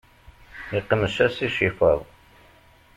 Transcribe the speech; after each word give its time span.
Iqmec-as 0.77 1.35
icifaḍ. 1.47 2.01